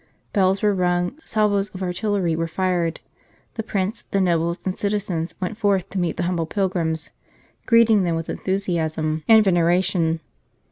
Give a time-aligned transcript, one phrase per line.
[0.33, 3.01] Bells were rung, salvos of artillery were fired,
[3.53, 7.11] the Prince, the nobles, and citizens, went forth to meet the humble pilgrims,
[7.67, 10.19] greeting them with enthu siasm and veneration.